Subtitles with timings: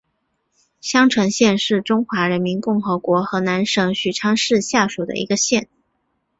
[0.79, 5.69] 襄城县是中华人民共和国河南省许昌市下属的一个县。